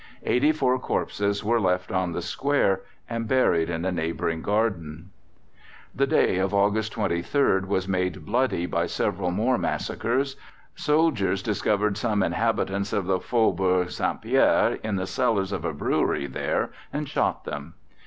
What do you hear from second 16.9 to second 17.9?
and shot them.